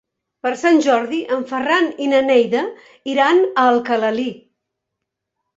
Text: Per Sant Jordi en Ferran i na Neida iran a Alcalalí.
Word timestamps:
Per 0.45 0.51
Sant 0.61 0.79
Jordi 0.85 1.19
en 1.35 1.43
Ferran 1.51 1.91
i 2.05 2.09
na 2.13 2.21
Neida 2.29 2.63
iran 3.13 3.45
a 3.51 3.67
Alcalalí. 3.75 4.29